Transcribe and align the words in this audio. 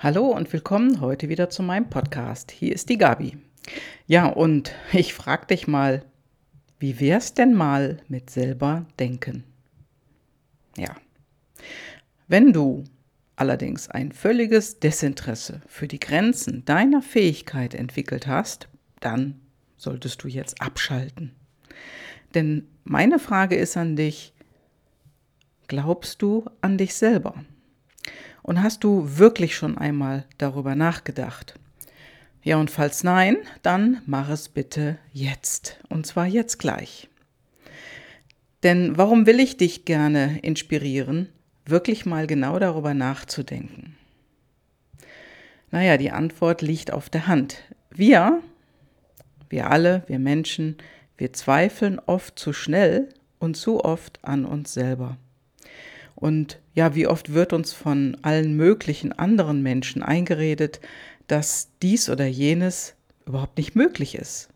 Hallo 0.00 0.26
und 0.28 0.52
willkommen 0.52 1.00
heute 1.00 1.28
wieder 1.28 1.50
zu 1.50 1.64
meinem 1.64 1.90
Podcast. 1.90 2.52
Hier 2.52 2.72
ist 2.72 2.88
die 2.88 2.98
Gabi. 2.98 3.36
Ja, 4.06 4.26
und 4.26 4.72
ich 4.92 5.12
frage 5.12 5.46
dich 5.46 5.66
mal, 5.66 6.04
wie 6.78 7.00
wär's 7.00 7.34
denn 7.34 7.52
mal 7.52 7.98
mit 8.06 8.30
selber 8.30 8.86
denken? 9.00 9.42
Ja. 10.76 10.94
Wenn 12.28 12.52
du 12.52 12.84
allerdings 13.34 13.88
ein 13.88 14.12
völliges 14.12 14.78
Desinteresse 14.78 15.62
für 15.66 15.88
die 15.88 15.98
Grenzen 15.98 16.64
deiner 16.64 17.02
Fähigkeit 17.02 17.74
entwickelt 17.74 18.28
hast, 18.28 18.68
dann 19.00 19.40
solltest 19.76 20.22
du 20.22 20.28
jetzt 20.28 20.62
abschalten. 20.62 21.34
Denn 22.36 22.68
meine 22.84 23.18
Frage 23.18 23.56
ist 23.56 23.76
an 23.76 23.96
dich, 23.96 24.32
glaubst 25.66 26.22
du 26.22 26.44
an 26.60 26.78
dich 26.78 26.94
selber? 26.94 27.34
Und 28.42 28.62
hast 28.62 28.84
du 28.84 29.18
wirklich 29.18 29.56
schon 29.56 29.76
einmal 29.76 30.24
darüber 30.38 30.74
nachgedacht? 30.74 31.54
Ja, 32.42 32.56
und 32.56 32.70
falls 32.70 33.04
nein, 33.04 33.36
dann 33.62 34.00
mach 34.06 34.30
es 34.30 34.48
bitte 34.48 34.98
jetzt. 35.12 35.78
Und 35.88 36.06
zwar 36.06 36.26
jetzt 36.26 36.58
gleich. 36.58 37.08
Denn 38.62 38.96
warum 38.96 39.26
will 39.26 39.38
ich 39.40 39.56
dich 39.56 39.84
gerne 39.84 40.38
inspirieren, 40.40 41.28
wirklich 41.66 42.06
mal 42.06 42.26
genau 42.26 42.58
darüber 42.58 42.94
nachzudenken? 42.94 43.96
Naja, 45.70 45.96
die 45.96 46.10
Antwort 46.10 46.62
liegt 46.62 46.92
auf 46.92 47.10
der 47.10 47.26
Hand. 47.26 47.62
Wir, 47.90 48.42
wir 49.50 49.70
alle, 49.70 50.02
wir 50.06 50.18
Menschen, 50.18 50.78
wir 51.18 51.32
zweifeln 51.32 52.00
oft 52.06 52.38
zu 52.38 52.52
schnell 52.52 53.08
und 53.38 53.56
zu 53.56 53.84
oft 53.84 54.24
an 54.24 54.44
uns 54.44 54.72
selber. 54.72 55.18
Und 56.14 56.58
ja, 56.78 56.94
wie 56.94 57.08
oft 57.08 57.34
wird 57.34 57.52
uns 57.52 57.72
von 57.72 58.16
allen 58.22 58.54
möglichen 58.56 59.10
anderen 59.10 59.64
Menschen 59.64 60.00
eingeredet, 60.00 60.78
dass 61.26 61.70
dies 61.82 62.08
oder 62.08 62.24
jenes 62.24 62.94
überhaupt 63.26 63.58
nicht 63.58 63.74
möglich 63.74 64.14
ist. 64.14 64.48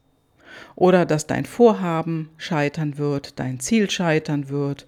Oder 0.77 1.05
dass 1.05 1.27
dein 1.27 1.47
Vorhaben 1.47 2.31
scheitern 2.37 2.97
wird, 2.97 3.41
dein 3.41 3.59
Ziel 3.59 3.91
scheitern 3.91 4.49
wird, 4.51 4.87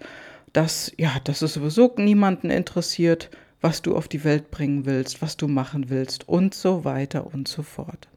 dass, 0.53 0.93
ja, 0.95 1.11
dass 1.25 1.41
es 1.41 1.55
sowieso 1.55 1.93
niemanden 1.97 2.51
interessiert, 2.51 3.29
was 3.59 3.81
du 3.81 3.97
auf 3.97 4.07
die 4.07 4.23
Welt 4.23 4.49
bringen 4.49 4.85
willst, 4.85 5.21
was 5.21 5.35
du 5.35 5.49
machen 5.49 5.89
willst 5.89 6.29
und 6.29 6.53
so 6.53 6.85
weiter 6.85 7.27
und 7.33 7.49
so 7.49 7.63
fort. 7.63 8.07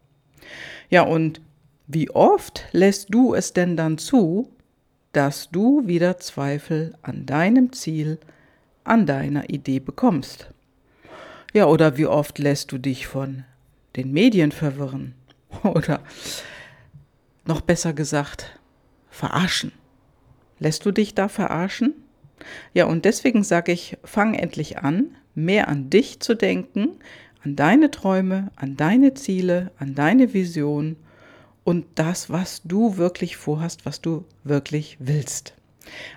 Ja, 0.90 1.02
und 1.02 1.40
wie 1.88 2.08
oft 2.10 2.66
lässt 2.70 3.12
du 3.12 3.34
es 3.34 3.52
denn 3.52 3.76
dann 3.76 3.98
zu, 3.98 4.48
dass 5.10 5.50
du 5.50 5.88
wieder 5.88 6.18
Zweifel 6.18 6.94
an 7.02 7.26
deinem 7.26 7.72
Ziel, 7.72 8.20
an 8.88 9.06
deiner 9.06 9.50
Idee 9.50 9.80
bekommst. 9.80 10.50
Ja, 11.54 11.66
oder 11.66 11.96
wie 11.96 12.06
oft 12.06 12.38
lässt 12.38 12.72
du 12.72 12.78
dich 12.78 13.06
von 13.06 13.44
den 13.96 14.12
Medien 14.12 14.52
verwirren? 14.52 15.14
Oder 15.62 16.00
noch 17.46 17.62
besser 17.62 17.94
gesagt, 17.94 18.58
verarschen. 19.10 19.72
Lässt 20.58 20.84
du 20.84 20.92
dich 20.92 21.14
da 21.14 21.28
verarschen? 21.28 21.94
Ja, 22.74 22.84
und 22.84 23.04
deswegen 23.04 23.42
sage 23.44 23.72
ich, 23.72 23.96
fang 24.04 24.34
endlich 24.34 24.78
an, 24.78 25.16
mehr 25.34 25.68
an 25.68 25.88
dich 25.88 26.20
zu 26.20 26.34
denken, 26.34 27.00
an 27.42 27.56
deine 27.56 27.90
Träume, 27.90 28.50
an 28.56 28.76
deine 28.76 29.14
Ziele, 29.14 29.70
an 29.78 29.94
deine 29.94 30.34
Vision 30.34 30.96
und 31.64 31.86
das, 31.94 32.30
was 32.30 32.62
du 32.64 32.96
wirklich 32.96 33.36
vorhast, 33.36 33.86
was 33.86 34.00
du 34.00 34.24
wirklich 34.44 34.96
willst. 35.00 35.54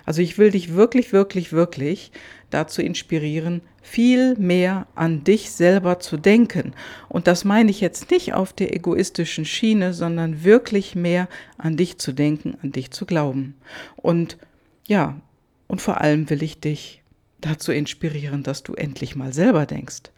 Also 0.04 0.22
ich 0.22 0.38
will 0.38 0.50
dich 0.50 0.74
wirklich, 0.74 1.12
wirklich, 1.12 1.52
wirklich 1.52 2.12
dazu 2.52 2.82
inspirieren, 2.82 3.62
viel 3.82 4.36
mehr 4.36 4.86
an 4.94 5.24
dich 5.24 5.50
selber 5.50 5.98
zu 5.98 6.16
denken. 6.16 6.72
Und 7.08 7.26
das 7.26 7.44
meine 7.44 7.70
ich 7.70 7.80
jetzt 7.80 8.10
nicht 8.10 8.34
auf 8.34 8.52
der 8.52 8.74
egoistischen 8.74 9.44
Schiene, 9.44 9.92
sondern 9.92 10.44
wirklich 10.44 10.94
mehr 10.94 11.28
an 11.58 11.76
dich 11.76 11.98
zu 11.98 12.12
denken, 12.12 12.56
an 12.62 12.72
dich 12.72 12.90
zu 12.90 13.06
glauben. 13.06 13.54
Und 13.96 14.38
ja, 14.86 15.20
und 15.66 15.80
vor 15.80 16.00
allem 16.00 16.28
will 16.30 16.42
ich 16.42 16.60
dich 16.60 17.02
dazu 17.40 17.72
inspirieren, 17.72 18.42
dass 18.42 18.62
du 18.62 18.74
endlich 18.74 19.16
mal 19.16 19.32
selber 19.32 19.66
denkst, 19.66 20.12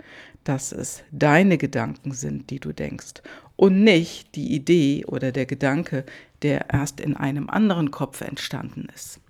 dass 0.44 0.73
es 0.73 1.03
deine 1.11 1.56
Gedanken 1.56 2.12
sind, 2.12 2.50
die 2.50 2.61
du 2.61 2.73
denkst 2.73 3.23
und 3.56 3.83
nicht 3.83 4.34
die 4.34 4.55
Idee 4.55 5.05
oder 5.06 5.33
der 5.33 5.47
Gedanke, 5.47 6.05
der 6.43 6.71
erst 6.73 7.00
in 7.00 7.17
einem 7.17 7.49
anderen 7.49 7.91
Kopf 7.91 8.21
entstanden 8.21 8.89
ist. 8.94 9.21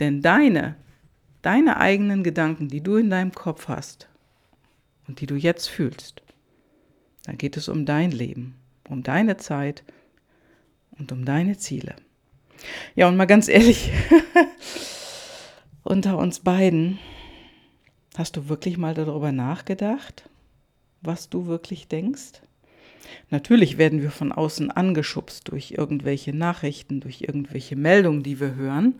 Denn 0.00 0.22
deine, 0.22 0.76
deine 1.42 1.78
eigenen 1.78 2.22
Gedanken, 2.22 2.68
die 2.68 2.80
du 2.80 2.96
in 2.96 3.10
deinem 3.10 3.32
Kopf 3.32 3.68
hast 3.68 4.08
und 5.06 5.20
die 5.20 5.26
du 5.26 5.34
jetzt 5.34 5.68
fühlst, 5.68 6.22
da 7.24 7.32
geht 7.32 7.56
es 7.56 7.68
um 7.68 7.86
dein 7.86 8.10
Leben, 8.10 8.56
um 8.88 9.02
deine 9.02 9.36
Zeit 9.36 9.84
und 10.92 11.12
um 11.12 11.24
deine 11.24 11.58
Ziele. 11.58 11.94
Ja, 12.94 13.08
und 13.08 13.16
mal 13.16 13.26
ganz 13.26 13.48
ehrlich, 13.48 13.90
unter 15.84 16.18
uns 16.18 16.40
beiden, 16.40 16.98
hast 18.16 18.36
du 18.36 18.48
wirklich 18.48 18.78
mal 18.78 18.94
darüber 18.94 19.32
nachgedacht, 19.32 20.28
was 21.00 21.28
du 21.28 21.46
wirklich 21.46 21.88
denkst? 21.88 22.42
Natürlich 23.30 23.78
werden 23.78 24.02
wir 24.02 24.10
von 24.10 24.32
außen 24.32 24.70
angeschubst 24.70 25.50
durch 25.50 25.72
irgendwelche 25.72 26.34
Nachrichten, 26.34 27.00
durch 27.00 27.22
irgendwelche 27.22 27.76
Meldungen, 27.76 28.22
die 28.22 28.40
wir 28.40 28.54
hören. 28.54 28.94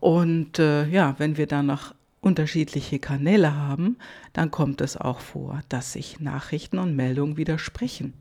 Und 0.00 0.58
äh, 0.58 0.86
ja, 0.88 1.14
wenn 1.18 1.36
wir 1.36 1.46
dann 1.46 1.66
noch 1.66 1.94
unterschiedliche 2.20 2.98
Kanäle 2.98 3.54
haben, 3.54 3.96
dann 4.32 4.50
kommt 4.50 4.80
es 4.80 4.96
auch 4.96 5.20
vor, 5.20 5.60
dass 5.68 5.92
sich 5.92 6.20
Nachrichten 6.20 6.78
und 6.78 6.96
Meldungen 6.96 7.36
widersprechen. 7.36 8.14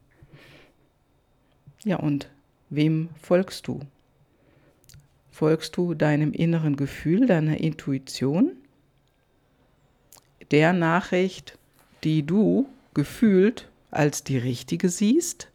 Ja, 1.83 1.97
und 1.97 2.29
wem 2.69 3.09
folgst 3.21 3.67
du? 3.67 3.81
Folgst 5.31 5.75
du 5.75 5.93
deinem 5.93 6.31
inneren 6.31 6.77
Gefühl, 6.77 7.27
deiner 7.27 7.59
Intuition, 7.59 8.53
der 10.51 10.71
Nachricht, 10.71 11.57
die 12.03 12.23
du 12.23 12.69
gefühlt 12.93 13.69
als 13.91 14.23
die 14.23 14.37
richtige 14.37 14.89
siehst? 14.89 15.49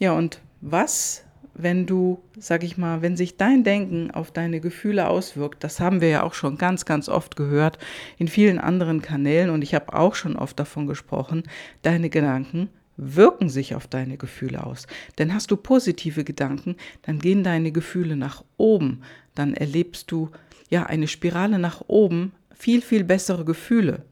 Ja, 0.00 0.12
und 0.12 0.40
was 0.60 1.24
wenn 1.54 1.86
du, 1.86 2.22
sag 2.38 2.64
ich 2.64 2.78
mal, 2.78 3.02
wenn 3.02 3.16
sich 3.16 3.36
dein 3.36 3.64
Denken 3.64 4.10
auf 4.10 4.30
deine 4.30 4.60
Gefühle 4.60 5.08
auswirkt, 5.08 5.62
das 5.64 5.80
haben 5.80 6.00
wir 6.00 6.08
ja 6.08 6.22
auch 6.22 6.34
schon 6.34 6.56
ganz, 6.56 6.84
ganz 6.84 7.08
oft 7.08 7.36
gehört 7.36 7.78
in 8.18 8.28
vielen 8.28 8.58
anderen 8.58 9.02
Kanälen 9.02 9.50
und 9.50 9.62
ich 9.62 9.74
habe 9.74 9.94
auch 9.94 10.14
schon 10.14 10.36
oft 10.36 10.58
davon 10.58 10.86
gesprochen, 10.86 11.42
deine 11.82 12.08
Gedanken 12.08 12.70
wirken 12.96 13.48
sich 13.48 13.74
auf 13.74 13.86
deine 13.86 14.16
Gefühle 14.16 14.64
aus. 14.64 14.86
Denn 15.18 15.34
hast 15.34 15.50
du 15.50 15.56
positive 15.56 16.24
Gedanken, 16.24 16.76
dann 17.02 17.18
gehen 17.18 17.42
deine 17.42 17.72
Gefühle 17.72 18.16
nach 18.16 18.44
oben, 18.56 19.02
dann 19.34 19.54
erlebst 19.54 20.10
du 20.10 20.30
ja 20.68 20.84
eine 20.84 21.08
Spirale 21.08 21.58
nach 21.58 21.82
oben, 21.86 22.32
viel, 22.54 22.80
viel 22.80 23.04
bessere 23.04 23.44
Gefühle. 23.44 24.04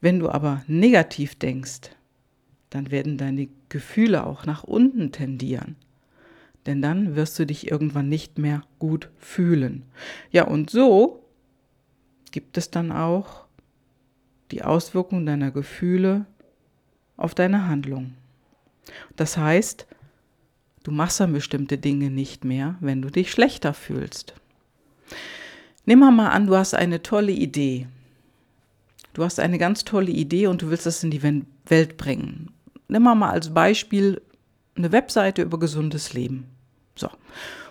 Wenn 0.00 0.18
du 0.18 0.28
aber 0.28 0.62
negativ 0.66 1.36
denkst, 1.36 1.90
dann 2.70 2.90
werden 2.90 3.16
deine 3.16 3.48
Gefühle 3.68 4.26
auch 4.26 4.44
nach 4.44 4.64
unten 4.64 5.12
tendieren 5.12 5.76
denn 6.66 6.82
dann 6.82 7.16
wirst 7.16 7.38
du 7.38 7.46
dich 7.46 7.70
irgendwann 7.70 8.08
nicht 8.08 8.38
mehr 8.38 8.62
gut 8.78 9.10
fühlen. 9.18 9.84
Ja, 10.30 10.44
und 10.44 10.70
so 10.70 11.24
gibt 12.32 12.58
es 12.58 12.70
dann 12.70 12.92
auch 12.92 13.46
die 14.50 14.62
Auswirkungen 14.62 15.26
deiner 15.26 15.50
Gefühle 15.50 16.26
auf 17.16 17.34
deine 17.34 17.68
Handlung. 17.68 18.14
Das 19.16 19.36
heißt, 19.36 19.86
du 20.84 20.90
machst 20.90 21.20
dann 21.20 21.32
bestimmte 21.32 21.78
Dinge 21.78 22.10
nicht 22.10 22.44
mehr, 22.44 22.76
wenn 22.80 23.02
du 23.02 23.10
dich 23.10 23.30
schlechter 23.30 23.74
fühlst. 23.74 24.34
Nimm 25.84 26.00
mal 26.00 26.28
an, 26.30 26.46
du 26.46 26.56
hast 26.56 26.74
eine 26.74 27.02
tolle 27.02 27.32
Idee. 27.32 27.86
Du 29.14 29.24
hast 29.24 29.40
eine 29.40 29.58
ganz 29.58 29.84
tolle 29.84 30.10
Idee 30.10 30.48
und 30.48 30.62
du 30.62 30.70
willst 30.70 30.84
das 30.84 31.02
in 31.02 31.10
die 31.10 31.22
Welt 31.22 31.96
bringen. 31.96 32.50
Nimm 32.88 33.04
mal 33.04 33.30
als 33.30 33.54
Beispiel 33.54 34.20
eine 34.76 34.92
Webseite 34.92 35.42
über 35.42 35.58
gesundes 35.58 36.12
Leben. 36.12 36.55
So. 36.96 37.08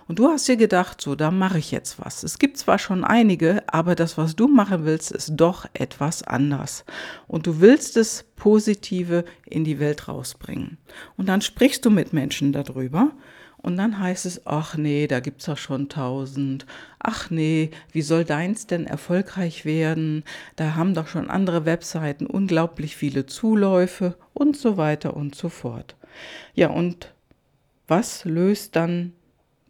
Und 0.08 0.20
du 0.20 0.28
hast 0.28 0.48
dir 0.48 0.56
gedacht, 0.56 1.02
so, 1.02 1.16
da 1.16 1.32
mache 1.32 1.58
ich 1.58 1.72
jetzt 1.72 2.00
was. 2.00 2.22
Es 2.22 2.38
gibt 2.38 2.58
zwar 2.58 2.78
schon 2.78 3.04
einige, 3.04 3.64
aber 3.68 3.96
das, 3.96 4.18
was 4.18 4.36
du 4.36 4.48
machen 4.48 4.86
willst, 4.86 5.12
ist 5.12 5.32
doch 5.36 5.66
etwas 5.74 6.22
anders. 6.22 6.86
Und 7.28 7.48
du 7.48 7.60
willst 7.60 7.96
das 7.96 8.24
Positive 8.36 9.26
in 9.48 9.64
die 9.64 9.80
Welt 9.80 10.08
rausbringen. 10.08 10.78
Und 11.18 11.28
dann 11.28 11.42
sprichst 11.42 11.84
du 11.86 11.90
mit 11.90 12.14
Menschen 12.14 12.54
darüber. 12.54 13.12
Und 13.58 13.78
dann 13.78 14.00
heißt 14.00 14.28
es, 14.28 14.46
ach 14.46 14.78
nee, 14.78 15.08
da 15.08 15.20
gibt's 15.22 15.48
ja 15.48 15.58
schon 15.58 15.90
tausend. 15.90 16.68
Ach 17.00 17.32
nee, 17.32 17.72
wie 17.92 18.04
soll 18.04 18.24
deins 18.24 18.68
denn 18.68 18.86
erfolgreich 18.86 19.66
werden? 19.66 20.24
Da 20.56 20.76
haben 20.76 20.94
doch 20.94 21.08
schon 21.08 21.32
andere 21.32 21.66
Webseiten 21.66 22.28
unglaublich 22.28 22.96
viele 22.96 23.26
Zuläufe 23.26 24.18
und 24.34 24.56
so 24.56 24.78
weiter 24.78 25.18
und 25.18 25.34
so 25.34 25.50
fort. 25.50 25.96
Ja, 26.54 26.70
und 26.70 27.16
was 27.88 28.24
löst 28.24 28.76
dann 28.76 29.14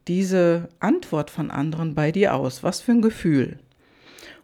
diese 0.08 0.70
Antwort 0.80 1.30
von 1.30 1.52
anderen 1.52 1.96
bei 1.96 2.12
dir 2.12 2.36
aus? 2.36 2.64
Was 2.64 2.82
für 2.82 2.92
ein 2.92 3.02
Gefühl? 3.02 3.60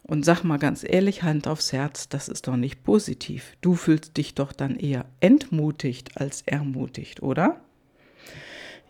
Und 0.04 0.26
sag 0.26 0.44
mal 0.44 0.58
ganz 0.58 0.84
ehrlich, 0.84 1.24
Hand 1.24 1.48
aufs 1.48 1.72
Herz, 1.72 2.10
das 2.10 2.28
ist 2.28 2.48
doch 2.48 2.56
nicht 2.56 2.84
positiv. 2.84 3.56
Du 3.62 3.76
fühlst 3.76 4.18
dich 4.18 4.34
doch 4.34 4.52
dann 4.52 4.76
eher 4.76 5.06
entmutigt 5.20 6.18
als 6.18 6.42
ermutigt, 6.42 7.22
oder? 7.22 7.62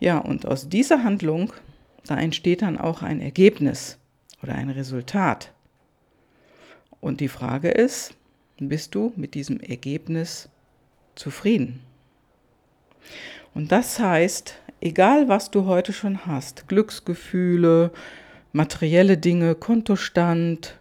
Ja, 0.00 0.18
und 0.18 0.46
aus 0.46 0.68
dieser 0.68 1.04
Handlung, 1.04 1.52
da 2.06 2.18
entsteht 2.18 2.62
dann 2.62 2.78
auch 2.78 3.02
ein 3.02 3.20
Ergebnis 3.20 3.98
oder 4.42 4.54
ein 4.54 4.70
Resultat. 4.70 5.52
Und 7.00 7.20
die 7.20 7.28
Frage 7.28 7.68
ist, 7.68 8.14
bist 8.58 8.94
du 8.94 9.12
mit 9.16 9.34
diesem 9.34 9.60
Ergebnis 9.60 10.48
zufrieden? 11.14 11.80
Und 13.54 13.70
das 13.70 13.98
heißt, 13.98 14.56
egal 14.82 15.28
was 15.28 15.50
du 15.50 15.66
heute 15.66 15.92
schon 15.92 16.26
hast, 16.26 16.68
Glücksgefühle, 16.68 17.92
materielle 18.52 19.16
Dinge, 19.16 19.54
Kontostand, 19.54 20.78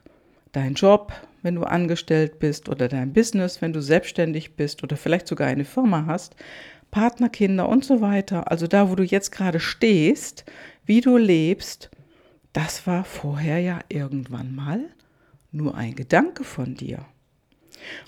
dein 0.51 0.73
Job, 0.73 1.13
wenn 1.41 1.55
du 1.55 1.63
angestellt 1.63 2.39
bist 2.39 2.69
oder 2.69 2.87
dein 2.87 3.13
Business, 3.13 3.61
wenn 3.61 3.73
du 3.73 3.81
selbstständig 3.81 4.55
bist 4.55 4.83
oder 4.83 4.97
vielleicht 4.97 5.27
sogar 5.27 5.47
eine 5.47 5.65
Firma 5.65 6.05
hast, 6.05 6.35
Partnerkinder 6.91 7.69
und 7.69 7.85
so 7.85 8.01
weiter, 8.01 8.51
also 8.51 8.67
da, 8.67 8.89
wo 8.89 8.95
du 8.95 9.03
jetzt 9.03 9.31
gerade 9.31 9.59
stehst, 9.59 10.45
wie 10.85 11.01
du 11.01 11.17
lebst, 11.17 11.89
das 12.53 12.85
war 12.85 13.05
vorher 13.05 13.59
ja 13.59 13.79
irgendwann 13.87 14.53
mal 14.53 14.81
nur 15.51 15.75
ein 15.75 15.95
Gedanke 15.95 16.43
von 16.43 16.75
dir. 16.75 17.05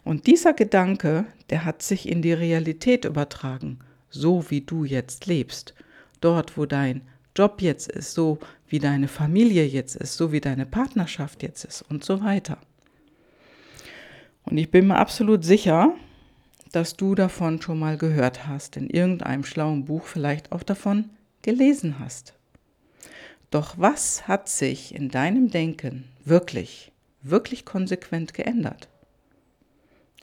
Und 0.03 0.27
dieser 0.27 0.53
Gedanke, 0.53 1.25
der 1.49 1.65
hat 1.65 1.81
sich 1.81 2.07
in 2.07 2.21
die 2.21 2.33
Realität 2.33 3.05
übertragen, 3.05 3.79
so 4.13 4.49
wie 4.49 4.61
du 4.61 4.85
jetzt 4.85 5.25
lebst. 5.25 5.73
Dort, 6.21 6.57
wo 6.57 6.65
dein 6.65 7.01
Job 7.35 7.61
jetzt 7.61 7.91
ist, 7.91 8.13
so 8.13 8.39
wie 8.67 8.79
deine 8.79 9.07
Familie 9.07 9.65
jetzt 9.65 9.95
ist, 9.95 10.15
so 10.15 10.31
wie 10.31 10.41
deine 10.41 10.65
Partnerschaft 10.65 11.43
jetzt 11.43 11.65
ist 11.65 11.81
und 11.81 12.03
so 12.03 12.23
weiter. 12.23 12.57
Und 14.45 14.57
ich 14.57 14.69
bin 14.69 14.87
mir 14.87 14.97
absolut 14.97 15.43
sicher, 15.43 15.93
dass 16.71 16.95
du 16.95 17.15
davon 17.15 17.61
schon 17.61 17.79
mal 17.79 17.97
gehört 17.97 18.47
hast, 18.47 18.77
in 18.77 18.89
irgendeinem 18.89 19.43
schlauen 19.43 19.85
Buch 19.85 20.05
vielleicht 20.05 20.51
auch 20.51 20.63
davon 20.63 21.09
gelesen 21.41 21.99
hast. 21.99 22.33
Doch 23.51 23.75
was 23.77 24.27
hat 24.27 24.49
sich 24.49 24.95
in 24.95 25.09
deinem 25.09 25.49
Denken 25.49 26.05
wirklich, 26.25 26.91
wirklich 27.21 27.65
konsequent 27.65 28.33
geändert? 28.33 28.89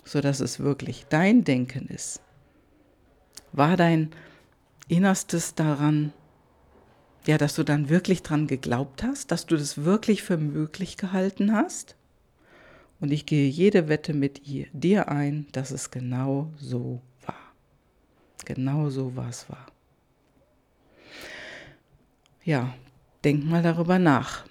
Sodass 0.05 0.41
es 0.41 0.59
wirklich 0.59 1.07
dein 1.09 1.45
Denken 1.45 1.87
ist. 1.87 2.21
War 3.53 3.77
dein 3.77 4.11
Innerstes 4.89 5.55
daran, 5.55 6.13
ja, 7.27 7.39
dass 7.39 7.55
du 7.55 7.65
dann 7.65 7.89
wirklich 7.89 8.23
dran 8.23 8.47
geglaubt 8.47 9.03
hast, 9.03 9.31
dass 9.31 9.47
du 9.47 9.57
das 9.57 9.85
wirklich 9.85 10.23
für 10.23 10.37
möglich 10.37 10.97
gehalten 10.97 11.53
hast? 11.53 11.97
Und 13.01 13.13
ich 13.13 13.25
gehe 13.25 13.49
jede 13.49 13.89
Wette 13.89 14.13
mit 14.13 14.47
ihr, 14.47 14.67
dir 14.73 15.09
ein, 15.09 15.47
dass 15.53 15.71
es 15.71 15.91
genau 15.91 16.53
so 16.57 17.01
war. 17.27 17.35
Genau 18.45 18.91
so 18.91 19.17
war 19.17 19.29
es 19.29 19.49
war. 19.49 19.67
Ja, 22.45 22.75
denk 23.25 23.45
mal 23.45 23.63
darüber 23.63 23.99
nach. 23.99 24.45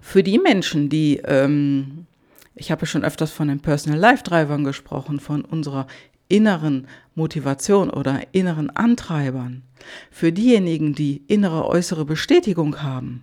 Für 0.00 0.22
die 0.22 0.38
Menschen, 0.38 0.88
die, 0.88 1.18
ähm, 1.18 2.06
ich 2.54 2.70
habe 2.70 2.86
schon 2.86 3.04
öfters 3.04 3.30
von 3.30 3.48
den 3.48 3.60
Personal 3.60 3.98
Life 3.98 4.24
Drivern 4.24 4.64
gesprochen, 4.64 5.20
von 5.20 5.44
unserer 5.44 5.86
inneren 6.32 6.88
Motivation 7.14 7.90
oder 7.90 8.22
inneren 8.32 8.70
Antreibern. 8.70 9.62
Für 10.10 10.32
diejenigen, 10.32 10.94
die 10.94 11.22
innere 11.28 11.66
äußere 11.66 12.06
Bestätigung 12.06 12.82
haben, 12.82 13.22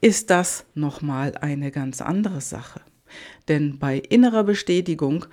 ist 0.00 0.30
das 0.30 0.64
nochmal 0.74 1.34
eine 1.40 1.72
ganz 1.72 2.00
andere 2.00 2.40
Sache. 2.40 2.80
Denn 3.48 3.80
bei 3.80 3.98
innerer 3.98 4.44
Bestätigung, 4.44 5.24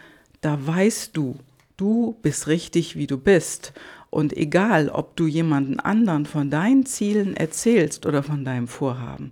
da 0.42 0.58
weißt 0.66 1.16
du, 1.16 1.38
du 1.78 2.18
bist 2.24 2.48
richtig, 2.48 2.96
wie 2.96 3.06
du 3.06 3.20
bist. 3.20 3.74
Und 4.10 4.36
egal, 4.36 4.90
ob 4.90 5.16
du 5.16 5.28
jemanden 5.28 5.80
anderen 5.80 6.26
von 6.26 6.50
deinen 6.50 6.88
Zielen 6.88 7.38
erzählst 7.38 8.08
oder 8.08 8.24
von 8.24 8.44
deinem 8.46 8.68
Vorhaben, 8.68 9.32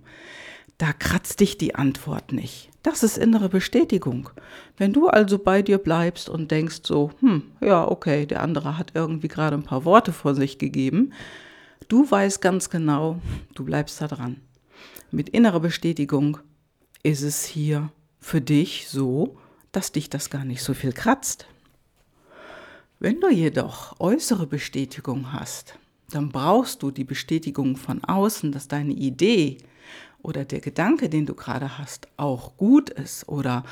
da 0.78 0.92
kratzt 0.92 1.40
dich 1.40 1.58
die 1.58 1.74
Antwort 1.74 2.32
nicht. 2.32 2.70
Das 2.82 3.02
ist 3.02 3.16
innere 3.16 3.48
Bestätigung. 3.48 4.30
Wenn 4.76 4.92
du 4.92 5.08
also 5.08 5.38
bei 5.38 5.62
dir 5.62 5.78
bleibst 5.78 6.28
und 6.28 6.50
denkst 6.50 6.80
so, 6.82 7.12
hm, 7.20 7.42
ja, 7.60 7.86
okay, 7.88 8.26
der 8.26 8.42
andere 8.42 8.76
hat 8.76 8.92
irgendwie 8.94 9.28
gerade 9.28 9.56
ein 9.56 9.62
paar 9.62 9.84
Worte 9.84 10.12
vor 10.12 10.34
sich 10.34 10.58
gegeben, 10.58 11.12
du 11.88 12.10
weißt 12.10 12.42
ganz 12.42 12.70
genau, 12.70 13.20
du 13.54 13.64
bleibst 13.64 14.00
da 14.00 14.08
dran. 14.08 14.40
Mit 15.10 15.28
innerer 15.28 15.60
Bestätigung 15.60 16.38
ist 17.02 17.22
es 17.22 17.44
hier 17.44 17.90
für 18.20 18.40
dich 18.40 18.88
so, 18.88 19.38
dass 19.72 19.92
dich 19.92 20.10
das 20.10 20.28
gar 20.30 20.44
nicht 20.44 20.62
so 20.62 20.74
viel 20.74 20.92
kratzt. 20.92 21.46
Wenn 22.98 23.20
du 23.20 23.28
jedoch 23.28 24.00
äußere 24.00 24.46
Bestätigung 24.46 25.32
hast, 25.32 25.78
dann 26.10 26.30
brauchst 26.30 26.82
du 26.82 26.90
die 26.90 27.04
Bestätigung 27.04 27.76
von 27.76 28.02
außen, 28.04 28.52
dass 28.52 28.68
deine 28.68 28.92
Idee 28.92 29.58
oder 30.24 30.44
der 30.44 30.60
Gedanke, 30.60 31.08
den 31.08 31.26
du 31.26 31.34
gerade 31.34 31.78
hast, 31.78 32.08
auch 32.16 32.56
gut 32.56 32.90
ist 32.90 33.28
oder 33.28 33.62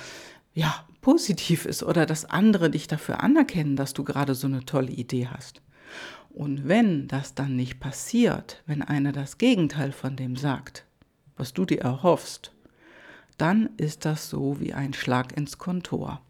ja, 0.54 0.84
positiv 1.00 1.64
ist 1.64 1.82
oder 1.82 2.06
dass 2.06 2.26
andere 2.26 2.70
dich 2.70 2.86
dafür 2.86 3.22
anerkennen, 3.22 3.74
dass 3.74 3.94
du 3.94 4.04
gerade 4.04 4.34
so 4.34 4.46
eine 4.46 4.64
tolle 4.64 4.92
Idee 4.92 5.28
hast. 5.28 5.62
Und 6.30 6.68
wenn 6.68 7.08
das 7.08 7.34
dann 7.34 7.56
nicht 7.56 7.80
passiert, 7.80 8.62
wenn 8.66 8.82
einer 8.82 9.12
das 9.12 9.38
Gegenteil 9.38 9.92
von 9.92 10.14
dem 10.16 10.36
sagt, 10.36 10.84
was 11.36 11.52
du 11.52 11.64
dir 11.64 11.80
erhoffst, 11.80 12.52
dann 13.38 13.70
ist 13.76 14.04
das 14.04 14.30
so 14.30 14.60
wie 14.60 14.74
ein 14.74 14.92
Schlag 14.92 15.36
ins 15.36 15.58
Kontor. 15.58 16.20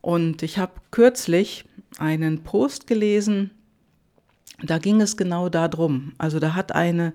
Und 0.00 0.42
ich 0.42 0.58
habe 0.58 0.72
kürzlich 0.90 1.66
einen 1.98 2.42
Post 2.42 2.86
gelesen, 2.86 3.50
da 4.62 4.78
ging 4.78 5.00
es 5.00 5.16
genau 5.16 5.48
darum. 5.48 6.12
Also 6.18 6.38
da 6.40 6.54
hat 6.54 6.72
eine 6.72 7.12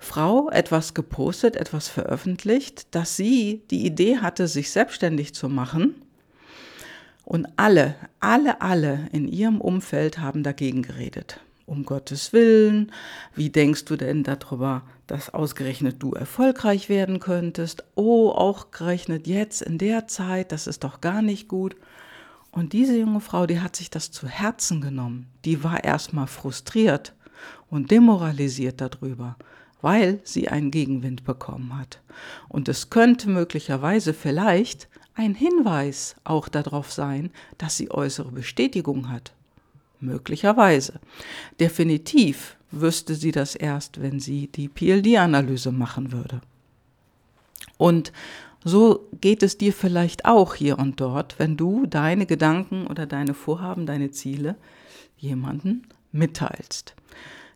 Frau 0.00 0.50
etwas 0.50 0.94
gepostet, 0.94 1.54
etwas 1.54 1.88
veröffentlicht, 1.88 2.94
dass 2.94 3.16
sie 3.16 3.62
die 3.70 3.86
Idee 3.86 4.18
hatte, 4.18 4.48
sich 4.48 4.70
selbstständig 4.72 5.34
zu 5.34 5.48
machen. 5.48 5.94
Und 7.24 7.46
alle, 7.56 7.94
alle, 8.18 8.60
alle 8.60 9.08
in 9.12 9.28
ihrem 9.28 9.60
Umfeld 9.60 10.18
haben 10.18 10.42
dagegen 10.42 10.82
geredet 10.82 11.40
um 11.70 11.84
Gottes 11.84 12.32
Willen, 12.32 12.90
wie 13.36 13.48
denkst 13.48 13.84
du 13.84 13.96
denn 13.96 14.24
darüber, 14.24 14.82
dass 15.06 15.32
ausgerechnet 15.32 16.02
du 16.02 16.12
erfolgreich 16.12 16.88
werden 16.88 17.20
könntest? 17.20 17.84
Oh, 17.94 18.30
auch 18.30 18.72
gerechnet 18.72 19.28
jetzt 19.28 19.62
in 19.62 19.78
der 19.78 20.08
Zeit, 20.08 20.50
das 20.50 20.66
ist 20.66 20.82
doch 20.82 21.00
gar 21.00 21.22
nicht 21.22 21.46
gut. 21.46 21.76
Und 22.50 22.72
diese 22.72 22.98
junge 22.98 23.20
Frau, 23.20 23.46
die 23.46 23.60
hat 23.60 23.76
sich 23.76 23.88
das 23.88 24.10
zu 24.10 24.26
Herzen 24.26 24.80
genommen. 24.80 25.28
Die 25.44 25.62
war 25.62 25.84
erstmal 25.84 26.26
frustriert 26.26 27.14
und 27.70 27.92
demoralisiert 27.92 28.80
darüber, 28.80 29.36
weil 29.82 30.20
sie 30.24 30.48
einen 30.48 30.70
Gegenwind 30.70 31.24
bekommen 31.24 31.78
hat. 31.78 32.00
Und 32.48 32.68
es 32.68 32.90
könnte 32.90 33.28
möglicherweise 33.28 34.14
vielleicht 34.14 34.88
ein 35.14 35.34
Hinweis 35.34 36.16
auch 36.24 36.48
darauf 36.48 36.92
sein, 36.92 37.30
dass 37.58 37.76
sie 37.76 37.90
äußere 37.90 38.30
Bestätigung 38.30 39.10
hat. 39.10 39.32
Möglicherweise. 40.00 41.00
Definitiv 41.58 42.56
wüsste 42.70 43.14
sie 43.14 43.32
das 43.32 43.54
erst, 43.54 44.00
wenn 44.00 44.20
sie 44.20 44.46
die 44.46 44.68
PLD-Analyse 44.68 45.72
machen 45.72 46.12
würde. 46.12 46.40
Und 47.76 48.12
so 48.64 49.08
geht 49.20 49.42
es 49.42 49.58
dir 49.58 49.72
vielleicht 49.72 50.24
auch 50.26 50.54
hier 50.54 50.78
und 50.78 51.00
dort, 51.00 51.38
wenn 51.38 51.56
du 51.56 51.86
deine 51.86 52.26
Gedanken 52.26 52.86
oder 52.86 53.06
deine 53.06 53.34
Vorhaben, 53.34 53.86
deine 53.86 54.10
Ziele 54.10 54.56
jemanden 55.16 55.86
mitteilst. 56.12 56.94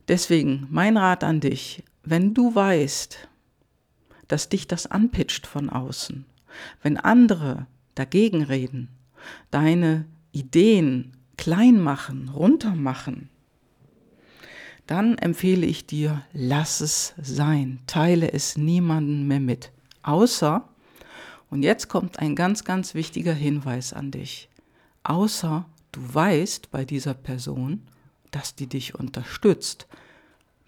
Deswegen 0.09 0.67
mein 0.71 0.97
Rat 0.97 1.25
an 1.25 1.41
dich, 1.41 1.83
wenn 2.05 2.35
du 2.35 2.55
weißt, 2.55 3.29
dass 4.29 4.49
dich 4.49 4.67
das 4.67 4.87
anpitcht 4.87 5.47
von 5.47 5.71
außen, 5.71 6.27
wenn 6.83 6.97
andere 6.97 7.67
dagegen 7.95 8.43
reden, 8.43 8.89
deine 9.51 10.07
Ideen 10.33 11.17
klein 11.37 11.81
machen, 11.81 12.29
runter 12.29 12.75
machen, 12.75 13.31
dann 14.87 15.17
empfehle 15.17 15.67
ich 15.67 15.87
dir, 15.87 16.23
lass 16.33 16.81
es 16.81 17.15
sein, 17.21 17.81
teile 17.87 18.33
es 18.33 18.57
niemanden 18.57 19.27
mehr 19.27 19.41
mit. 19.41 19.73
Außer, 20.03 20.69
und 21.51 21.63
jetzt 21.63 21.89
kommt 21.89 22.19
ein 22.19 22.37
ganz, 22.37 22.65
ganz 22.65 22.95
wichtiger 22.95 23.33
Hinweis 23.33 23.93
an 23.93 24.11
dich, 24.11 24.51
außer 25.05 25.65
du 25.93 26.15
weißt 26.15 26.71
bei 26.71 26.85
dieser 26.85 27.15
Person, 27.15 27.83
dass 28.31 28.55
die 28.55 28.67
dich 28.67 28.95
unterstützt, 28.95 29.87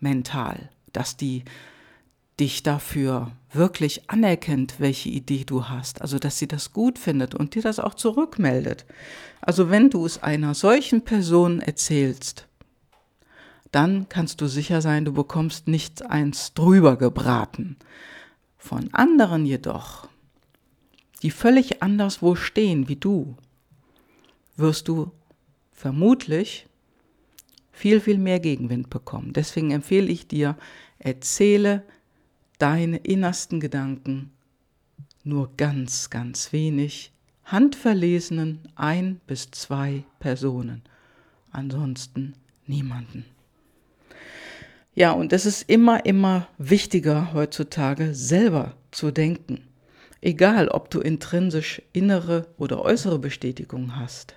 mental, 0.00 0.70
dass 0.96 1.16
die 1.16 1.44
dich 2.38 2.62
dafür 2.62 3.32
wirklich 3.52 4.10
anerkennt, 4.10 4.74
welche 4.78 5.08
Idee 5.08 5.44
du 5.44 5.68
hast, 5.68 6.02
also 6.02 6.18
dass 6.18 6.38
sie 6.38 6.48
das 6.48 6.72
gut 6.72 6.98
findet 6.98 7.34
und 7.34 7.54
dir 7.54 7.62
das 7.62 7.78
auch 7.78 7.94
zurückmeldet. 7.94 8.84
Also 9.40 9.70
wenn 9.70 9.88
du 9.88 10.04
es 10.04 10.22
einer 10.22 10.54
solchen 10.54 11.02
Person 11.02 11.60
erzählst, 11.60 12.46
dann 13.72 14.08
kannst 14.08 14.40
du 14.40 14.46
sicher 14.46 14.80
sein, 14.82 15.04
du 15.04 15.12
bekommst 15.12 15.68
nichts 15.68 16.02
eins 16.02 16.52
drüber 16.54 16.96
gebraten. 16.96 17.76
Von 18.58 18.92
anderen 18.92 19.46
jedoch, 19.46 20.08
die 21.22 21.30
völlig 21.30 21.82
anderswo 21.82 22.34
stehen 22.34 22.88
wie 22.88 22.96
du, 22.96 23.36
wirst 24.56 24.88
du 24.88 25.10
vermutlich 25.72 26.65
viel, 27.76 28.00
viel 28.00 28.16
mehr 28.16 28.40
Gegenwind 28.40 28.88
bekommen. 28.88 29.34
Deswegen 29.34 29.70
empfehle 29.70 30.10
ich 30.10 30.26
dir, 30.26 30.56
erzähle 30.98 31.82
deine 32.58 32.96
innersten 32.96 33.60
Gedanken 33.60 34.30
nur 35.24 35.54
ganz, 35.58 36.08
ganz 36.08 36.54
wenig, 36.54 37.12
handverlesenen 37.44 38.60
ein 38.76 39.20
bis 39.26 39.50
zwei 39.50 40.04
Personen. 40.20 40.82
Ansonsten 41.50 42.34
niemanden. 42.66 43.26
Ja, 44.94 45.12
und 45.12 45.34
es 45.34 45.44
ist 45.44 45.68
immer, 45.68 46.06
immer 46.06 46.48
wichtiger 46.56 47.34
heutzutage 47.34 48.14
selber 48.14 48.74
zu 48.90 49.10
denken. 49.10 49.68
Egal, 50.22 50.68
ob 50.68 50.88
du 50.88 51.00
intrinsisch 51.00 51.82
innere 51.92 52.46
oder 52.56 52.80
äußere 52.80 53.18
Bestätigung 53.18 53.96
hast. 53.96 54.36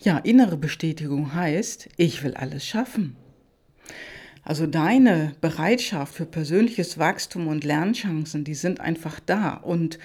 Ja, 0.00 0.18
innere 0.18 0.56
Bestätigung 0.56 1.34
heißt, 1.34 1.88
ich 1.96 2.22
will 2.22 2.34
alles 2.34 2.64
schaffen. 2.64 3.16
Also 4.44 4.66
deine 4.66 5.32
Bereitschaft 5.40 6.14
für 6.14 6.24
persönliches 6.24 6.98
Wachstum 6.98 7.48
und 7.48 7.64
Lernchancen, 7.64 8.44
die 8.44 8.54
sind 8.54 8.80
einfach 8.80 9.18
da. 9.20 9.54
Und 9.54 9.98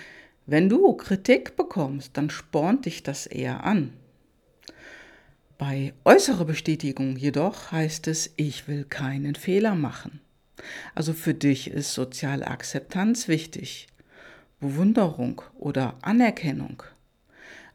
wenn 0.48 0.68
du 0.68 0.94
Kritik 0.94 1.56
bekommst, 1.56 2.18
dann 2.18 2.30
spornt 2.30 2.86
dich 2.86 3.04
das 3.04 3.28
eher 3.28 3.64
an. 3.64 3.94
Bei 5.60 5.94
äußerer 6.04 6.46
Bestätigung 6.46 7.16
jedoch 7.16 7.72
heißt 7.72 8.08
es, 8.08 8.34
ich 8.36 8.68
will 8.68 8.86
keinen 8.86 9.36
Fehler 9.36 9.76
machen. 9.76 10.20
Also 10.96 11.14
für 11.14 11.36
dich 11.36 11.70
ist 11.70 11.94
soziale 11.94 12.48
Akzeptanz 12.48 13.28
wichtig, 13.28 13.88
Bewunderung 14.60 15.42
oder 15.58 15.96
Anerkennung. 16.02 16.84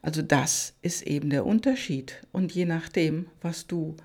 Also 0.01 0.21
das 0.21 0.73
ist 0.81 1.03
eben 1.03 1.29
der 1.29 1.45
Unterschied. 1.45 2.21
Und 2.31 2.53
je 2.53 2.65
nachdem, 2.65 3.27
was 3.41 3.67
du 3.67 3.95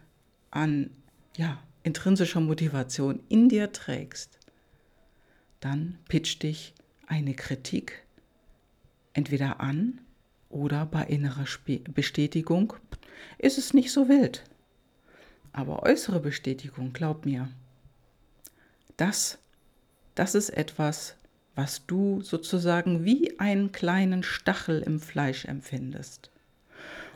an 0.50 0.90
ja, 1.36 1.62
intrinsischer 1.82 2.40
Motivation 2.40 3.20
in 3.28 3.48
dir 3.48 3.72
trägst, 3.72 4.38
dann 5.60 5.98
pitcht 6.08 6.42
dich 6.42 6.74
eine 7.06 7.34
Kritik 7.34 8.04
entweder 9.12 9.60
an 9.60 10.00
oder 10.48 10.86
bei 10.86 11.04
innerer 11.04 11.46
Bestätigung 11.94 12.74
ist 13.38 13.58
es 13.58 13.74
nicht 13.74 13.92
so 13.92 14.08
wild. 14.08 14.44
Aber 15.52 15.84
äußere 15.84 16.20
Bestätigung, 16.20 16.92
glaub 16.92 17.24
mir, 17.24 17.48
das, 18.96 19.38
das 20.14 20.34
ist 20.34 20.50
etwas, 20.50 21.16
was 21.54 21.86
du 21.86 22.20
sozusagen 22.22 23.04
wie 23.04 23.38
einen 23.38 23.72
kleinen 23.72 24.22
Stachel 24.22 24.80
im 24.80 25.00
Fleisch 25.00 25.44
empfindest. 25.44 26.30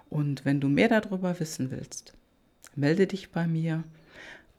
Und 0.09 0.45
wenn 0.45 0.61
du 0.61 0.69
mehr 0.69 0.89
darüber 0.89 1.39
wissen 1.41 1.71
willst, 1.71 2.15
melde 2.75 3.07
dich 3.07 3.31
bei 3.31 3.47
mir, 3.47 3.85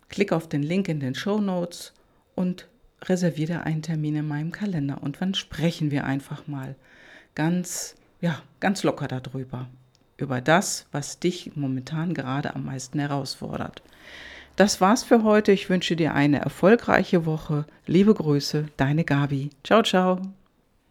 klick 0.09 0.31
auf 0.31 0.47
den 0.47 0.63
Link 0.63 0.87
in 0.89 0.99
den 0.99 1.15
Show 1.15 1.39
Notes 1.39 1.93
und 2.35 2.67
reserviere 3.03 3.63
einen 3.63 3.81
Termin 3.81 4.17
in 4.17 4.27
meinem 4.27 4.51
Kalender. 4.51 5.01
Und 5.01 5.21
dann 5.21 5.33
sprechen 5.33 5.91
wir 5.91 6.03
einfach 6.03 6.47
mal 6.47 6.75
ganz, 7.35 7.95
ja, 8.21 8.41
ganz 8.59 8.83
locker 8.83 9.07
darüber. 9.07 9.69
Über 10.17 10.41
das, 10.41 10.85
was 10.91 11.19
dich 11.19 11.55
momentan 11.55 12.13
gerade 12.13 12.53
am 12.53 12.65
meisten 12.65 12.99
herausfordert. 12.99 13.81
Das 14.59 14.81
war's 14.81 15.05
für 15.05 15.23
heute. 15.23 15.53
Ich 15.53 15.69
wünsche 15.69 15.95
dir 15.95 16.13
eine 16.13 16.41
erfolgreiche 16.41 17.25
Woche. 17.25 17.63
Liebe 17.85 18.13
Grüße, 18.13 18.65
deine 18.75 19.05
Gabi. 19.05 19.51
Ciao, 19.63 19.83
ciao. 19.83 20.19